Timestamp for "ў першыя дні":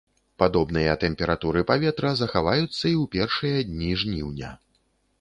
3.01-3.91